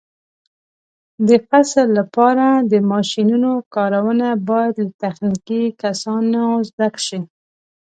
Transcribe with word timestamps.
د 1.27 1.29
فصل 1.47 1.87
لپاره 1.99 2.47
د 2.71 2.73
ماشینونو 2.91 3.51
کارونه 3.75 4.27
باید 4.49 4.73
له 4.85 4.89
تخنیکي 5.03 5.63
کسانو 5.81 6.43
زده 6.69 6.89
شي. 7.05 7.19